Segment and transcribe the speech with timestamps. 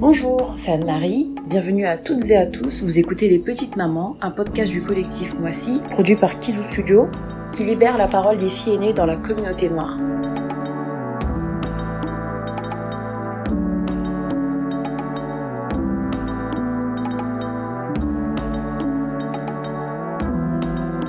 [0.00, 1.34] Bonjour, c'est Anne-Marie.
[1.48, 2.84] Bienvenue à toutes et à tous.
[2.84, 7.08] Vous écoutez Les Petites Mamans, un podcast du collectif Moissy, produit par Kizou Studio,
[7.52, 9.98] qui libère la parole des filles aînées dans la communauté noire.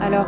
[0.01, 0.25] Alors,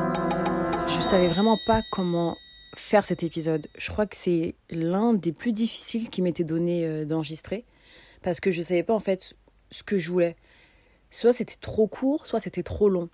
[0.87, 2.37] je savais vraiment pas comment
[2.75, 3.65] faire cet épisode.
[3.75, 7.65] Je crois que c'est l'un des plus difficiles qui m'était donné euh, d'enregistrer
[8.21, 9.33] parce que je savais pas en fait
[9.69, 10.35] ce que je voulais.
[11.09, 13.09] Soit c'était trop court, soit c'était trop long.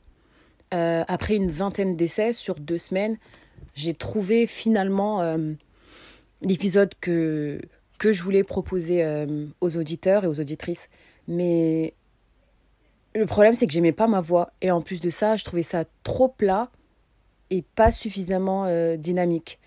[0.74, 3.18] Euh, après une vingtaine d'essais sur deux semaines,
[3.74, 5.54] j'ai trouvé finalement euh,
[6.42, 7.62] l'épisode que,
[7.98, 10.90] que je voulais proposer euh, aux auditeurs et aux auditrices.
[11.28, 11.94] Mais
[13.16, 14.52] le problème, c'est que j'aimais pas ma voix.
[14.62, 16.70] Et en plus de ça, je trouvais ça trop plat
[17.50, 18.68] et pas suffisamment
[18.98, 19.60] dynamique.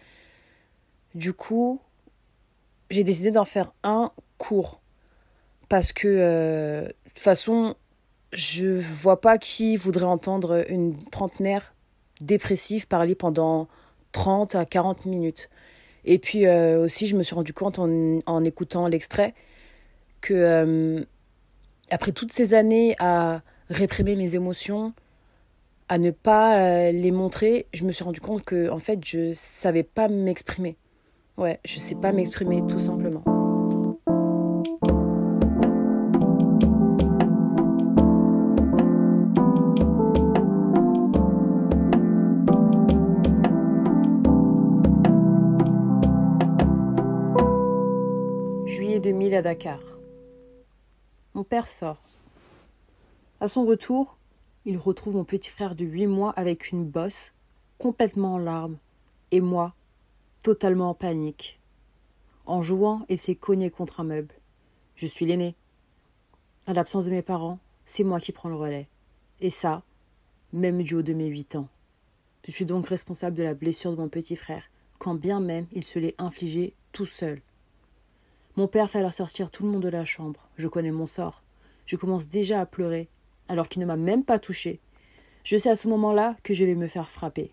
[1.14, 1.80] Du coup,
[2.90, 4.79] j'ai décidé d'en faire un court
[5.70, 7.76] parce que euh, de toute façon,
[8.32, 11.74] je vois pas qui voudrait entendre une trentenaire
[12.20, 13.68] dépressive parler pendant
[14.12, 15.48] 30 à 40 minutes.
[16.04, 19.32] Et puis euh, aussi, je me suis rendu compte en, en écoutant l'extrait
[20.20, 21.04] que euh,
[21.90, 24.92] après toutes ces années à réprimer mes émotions,
[25.88, 29.84] à ne pas les montrer, je me suis rendu compte que en fait, je savais
[29.84, 30.76] pas m'exprimer.
[31.36, 33.29] Ouais, je sais pas m'exprimer tout simplement.
[49.02, 49.80] À Dakar.
[51.32, 52.06] Mon père sort.
[53.40, 54.18] À son retour,
[54.66, 57.32] il retrouve mon petit frère de huit mois avec une bosse,
[57.78, 58.76] complètement en larmes,
[59.30, 59.72] et moi,
[60.42, 61.58] totalement en panique.
[62.44, 64.34] En jouant, il s'est cogné contre un meuble.
[64.96, 65.54] Je suis l'aîné.
[66.66, 68.88] À l'absence de mes parents, c'est moi qui prends le relais.
[69.40, 69.82] Et ça,
[70.52, 71.68] même du haut de mes huit ans.
[72.46, 74.64] Je suis donc responsable de la blessure de mon petit frère,
[74.98, 77.40] quand bien même il se l'est infligé tout seul.
[78.56, 80.48] Mon père fait alors sortir tout le monde de la chambre.
[80.56, 81.42] Je connais mon sort.
[81.86, 83.08] Je commence déjà à pleurer,
[83.48, 84.80] alors qu'il ne m'a même pas touché.
[85.44, 87.52] Je sais à ce moment-là que je vais me faire frapper.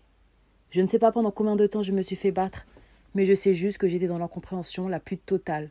[0.70, 2.66] Je ne sais pas pendant combien de temps je me suis fait battre,
[3.14, 5.70] mais je sais juste que j'étais dans l'incompréhension la plus totale.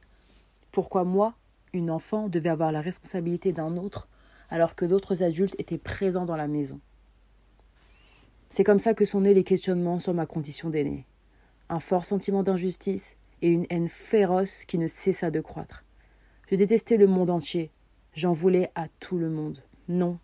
[0.71, 1.35] Pourquoi moi,
[1.73, 4.07] une enfant, devait avoir la responsabilité d'un autre,
[4.49, 6.79] alors que d'autres adultes étaient présents dans la maison?
[8.49, 11.05] C'est comme ça que sont nés les questionnements sur ma condition d'aîné.
[11.69, 15.83] Un fort sentiment d'injustice, et une haine féroce qui ne cessa de croître.
[16.49, 17.71] Je détestais le monde entier.
[18.13, 19.63] J'en voulais à tout le monde.
[19.89, 20.19] Non,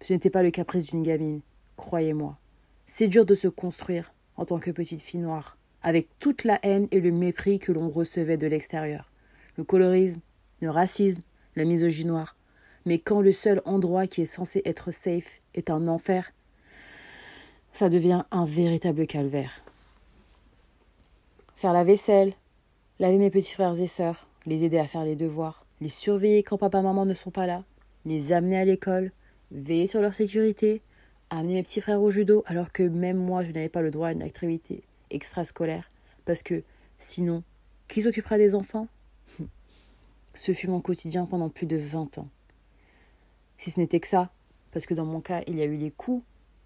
[0.00, 1.40] ce n'était pas le caprice d'une gamine,
[1.76, 2.38] croyez-moi.
[2.86, 6.88] C'est dur de se construire en tant que petite fille noire, avec toute la haine
[6.90, 9.10] et le mépris que l'on recevait de l'extérieur.
[9.56, 10.20] Le colorisme,
[10.60, 11.22] le racisme,
[11.56, 12.36] la misogynie noire.
[12.84, 16.32] Mais quand le seul endroit qui est censé être safe est un enfer,
[17.72, 19.64] ça devient un véritable calvaire.
[21.56, 22.34] Faire la vaisselle,
[22.98, 26.58] laver mes petits frères et sœurs, les aider à faire les devoirs, les surveiller quand
[26.58, 27.64] papa et maman ne sont pas là,
[28.04, 29.12] les amener à l'école,
[29.50, 30.82] veiller sur leur sécurité,
[31.30, 34.08] amener mes petits frères au judo alors que même moi je n'avais pas le droit
[34.08, 35.88] à une activité extrascolaire
[36.24, 36.62] parce que
[36.98, 37.42] sinon,
[37.88, 38.88] qui s'occupera des enfants?
[40.34, 42.28] Ce fut mon quotidien pendant plus de 20 ans.
[43.58, 44.30] Si ce n'était que ça,
[44.70, 46.22] parce que dans mon cas, il y a eu les coups,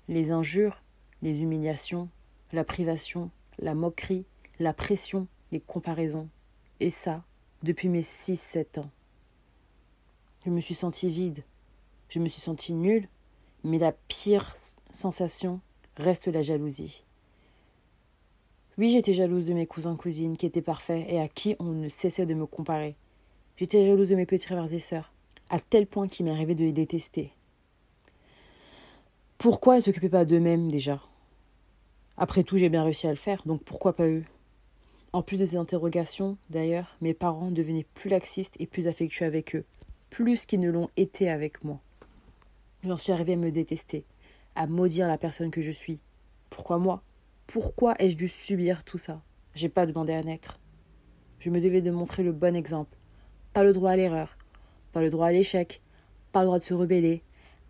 [0.08, 0.82] les injures,
[1.22, 2.08] les humiliations,
[2.52, 3.30] la privation,
[3.60, 4.24] la moquerie,
[4.58, 6.28] la pression, les comparaisons.
[6.80, 7.24] Et ça,
[7.62, 8.90] depuis mes 6-7 ans.
[10.44, 11.44] Je me suis sentie vide,
[12.08, 13.08] je me suis sentie nulle,
[13.62, 14.54] mais la pire
[14.92, 15.60] sensation
[15.96, 17.04] reste la jalousie.
[18.78, 22.24] Oui, j'étais jalouse de mes cousins-cousines qui étaient parfaits et à qui on ne cessait
[22.24, 22.96] de me comparer.
[23.58, 25.12] J'étais jalouse de mes petits frères et sœurs,
[25.50, 27.34] à tel point qu'il m'arrivait de les détester.
[29.36, 31.02] Pourquoi ne s'occupaient pas d'eux-mêmes déjà?
[32.16, 34.24] Après tout, j'ai bien réussi à le faire, donc pourquoi pas eux?
[35.12, 39.56] En plus de ces interrogations, d'ailleurs, mes parents devenaient plus laxistes et plus affectueux avec
[39.56, 39.64] eux,
[40.08, 41.80] plus qu'ils ne l'ont été avec moi.
[42.84, 44.04] J'en suis arrivée à me détester,
[44.54, 45.98] à maudire la personne que je suis.
[46.48, 47.02] Pourquoi moi?
[47.48, 49.20] Pourquoi ai-je dû subir tout ça?
[49.54, 50.60] J'ai pas demandé à naître.
[51.40, 52.96] Je me devais de montrer le bon exemple.
[53.52, 54.38] Pas le droit à l'erreur,
[54.92, 55.82] pas le droit à l'échec,
[56.30, 57.24] pas le droit de se rebeller,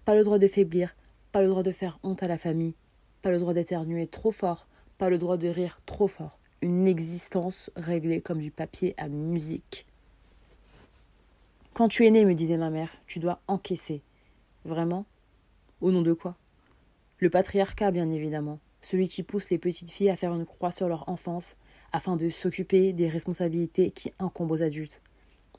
[0.05, 0.95] pas le droit de faiblir,
[1.33, 2.75] pas le droit de faire honte à la famille,
[3.23, 7.71] pas le droit d'éternuer trop fort, pas le droit de rire trop fort une existence
[7.77, 9.87] réglée comme du papier à musique.
[11.73, 14.03] Quand tu es né, me disait ma mère, tu dois encaisser.
[14.65, 15.07] Vraiment?
[15.81, 16.37] Au nom de quoi?
[17.19, 20.89] Le patriarcat, bien évidemment, celui qui pousse les petites filles à faire une croix sur
[20.89, 21.57] leur enfance
[21.93, 25.03] afin de s'occuper des responsabilités qui incombent aux adultes.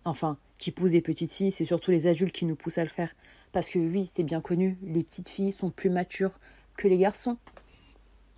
[0.05, 2.89] Enfin, qui poussent des petites filles, c'est surtout les adultes qui nous poussent à le
[2.89, 3.13] faire.
[3.51, 6.39] Parce que oui, c'est bien connu, les petites filles sont plus matures
[6.77, 7.37] que les garçons.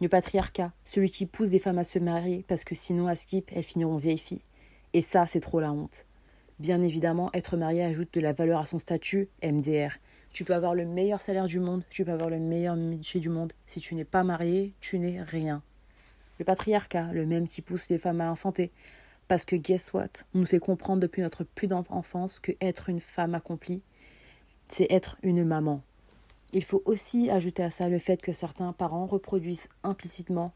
[0.02, 3.52] Le patriarcat, celui qui pousse des femmes à se marier parce que sinon à skip,
[3.56, 4.42] elles finiront vieilles filles.
[4.94, 6.06] Et ça, c'est trop la honte.
[6.60, 9.98] Bien évidemment, être marié ajoute de la valeur à son statut, MDR.
[10.32, 13.30] Tu peux avoir le meilleur salaire du monde, tu peux avoir le meilleur métier du
[13.30, 13.54] monde.
[13.66, 15.62] Si tu n'es pas marié, tu n'es rien.
[16.40, 18.72] Le patriarcat, le même qui pousse les femmes à enfanter.
[19.28, 20.10] Parce que guess what?
[20.34, 23.82] On nous fait comprendre depuis notre prudente enfance que être une femme accomplie,
[24.68, 25.82] c'est être une maman.
[26.54, 30.54] Il faut aussi ajouter à ça le fait que certains parents reproduisent implicitement,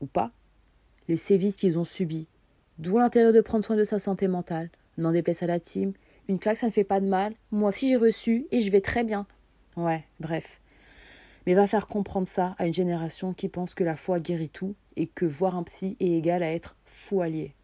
[0.00, 0.32] ou pas,
[1.06, 2.26] les sévices qu'ils ont subis.
[2.78, 4.70] D'où l'intérêt de prendre soin de sa santé mentale.
[4.98, 5.92] N'en déplaise à la team.
[6.28, 7.34] Une claque, ça ne fait pas de mal.
[7.52, 9.26] Moi aussi, j'ai reçu et je vais très bien.
[9.76, 10.60] Ouais, bref.
[11.46, 14.74] Mais va faire comprendre ça à une génération qui pense que la foi guérit tout
[14.96, 17.54] et que voir un psy est égal à être fou allié.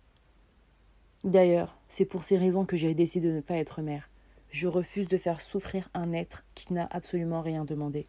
[1.24, 4.08] D'ailleurs, c'est pour ces raisons que j'ai décidé de ne pas être mère.
[4.50, 8.06] Je refuse de faire souffrir un être qui n'a absolument rien demandé.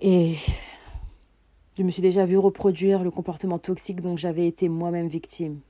[0.00, 0.36] Et
[1.78, 5.60] je me suis déjà vu reproduire le comportement toxique dont j'avais été moi-même victime.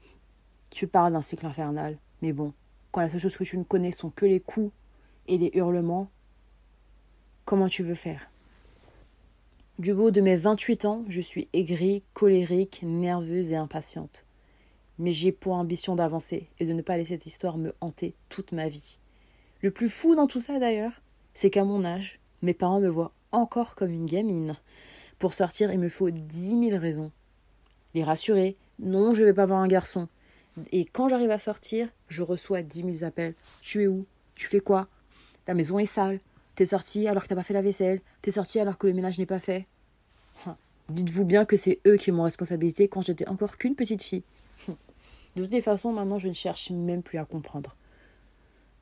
[0.71, 2.53] Tu parles d'un cycle infernal, mais bon,
[2.91, 4.73] quand la seule chose que tu ne connais sont que les coups
[5.29, 6.09] et les hurlements,
[7.45, 8.31] comment tu veux faire?
[9.79, 14.25] Du beau de mes 28 ans, je suis aigrie, colérique, nerveuse et impatiente
[14.99, 18.53] mais j'ai pour ambition d'avancer et de ne pas laisser cette histoire me hanter toute
[18.53, 18.99] ma vie.
[19.63, 21.03] Le plus fou dans tout ça d'ailleurs,
[21.35, 24.57] c'est qu'à mon âge, mes parents me voient encore comme une gamine.
[25.19, 27.13] Pour sortir, il me faut dix mille raisons.
[27.95, 30.09] Les rassurer, non, je vais pas voir un garçon.
[30.73, 33.35] Et quand j'arrive à sortir, je reçois dix mille appels.
[33.63, 34.05] Tu es où?
[34.35, 34.89] Tu fais quoi?
[35.47, 36.21] La maison est sale.
[36.55, 38.01] T'es sorti alors que t'as pas fait la vaisselle.
[38.21, 39.67] T'es sorti alors que le ménage n'est pas fait.
[40.89, 44.25] Dites-vous bien que c'est eux qui m'ont responsabilité quand j'étais encore qu'une petite fille.
[44.69, 47.77] De toutes les façons, maintenant, je ne cherche même plus à comprendre.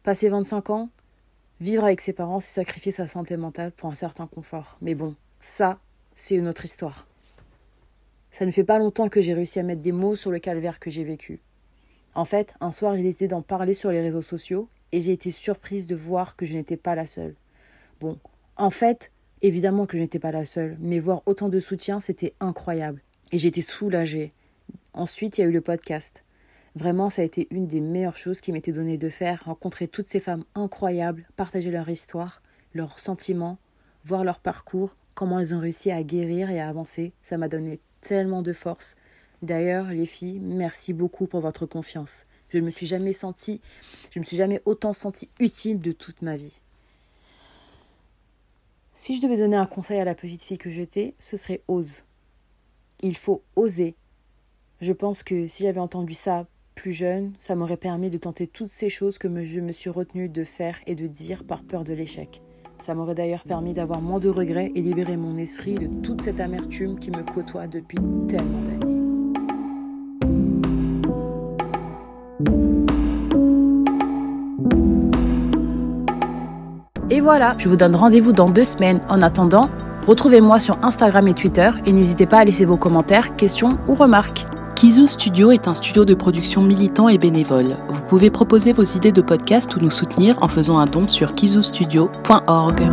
[0.02, 0.88] Passer 25 ans,
[1.60, 4.78] vivre avec ses parents, c'est sacrifier sa santé mentale pour un certain confort.
[4.80, 5.78] Mais bon, ça,
[6.14, 7.06] c'est une autre histoire.
[8.30, 10.78] Ça ne fait pas longtemps que j'ai réussi à mettre des mots sur le calvaire
[10.78, 11.40] que j'ai vécu.
[12.14, 15.30] En fait, un soir, j'ai décidé d'en parler sur les réseaux sociaux et j'ai été
[15.30, 17.34] surprise de voir que je n'étais pas la seule.
[18.00, 18.18] Bon,
[18.56, 19.12] en fait,
[19.42, 23.02] évidemment que je n'étais pas la seule, mais voir autant de soutien, c'était incroyable.
[23.32, 24.32] Et j'étais soulagée.
[24.92, 26.24] Ensuite, il y a eu le podcast.
[26.74, 30.08] Vraiment, ça a été une des meilleures choses qui m'était donnée de faire, rencontrer toutes
[30.08, 32.42] ces femmes incroyables, partager leur histoire,
[32.74, 33.58] leurs sentiments,
[34.04, 37.12] voir leur parcours, comment elles ont réussi à guérir et à avancer.
[37.22, 38.96] Ça m'a donné tellement de force.
[39.42, 42.26] D'ailleurs, les filles, merci beaucoup pour votre confiance.
[42.50, 43.60] Je ne me suis jamais sentie,
[44.10, 46.60] je me suis jamais autant sentie utile de toute ma vie.
[48.96, 52.02] Si je devais donner un conseil à la petite fille que j'étais, ce serait ose.
[53.02, 53.94] Il faut oser.
[54.80, 58.68] Je pense que si j'avais entendu ça plus jeune, ça m'aurait permis de tenter toutes
[58.68, 61.92] ces choses que je me suis retenue de faire et de dire par peur de
[61.92, 62.40] l'échec.
[62.80, 66.40] Ça m'aurait d'ailleurs permis d'avoir moins de regrets et libérer mon esprit de toute cette
[66.40, 68.96] amertume qui me côtoie depuis tellement d'années.
[77.10, 79.02] Et voilà, je vous donne rendez-vous dans deux semaines.
[79.10, 79.68] En attendant,
[80.06, 84.46] retrouvez-moi sur Instagram et Twitter et n'hésitez pas à laisser vos commentaires, questions ou remarques.
[84.80, 87.76] Kizu Studio est un studio de production militant et bénévole.
[87.90, 91.34] Vous pouvez proposer vos idées de podcast ou nous soutenir en faisant un don sur
[91.34, 92.88] kizustudio.org.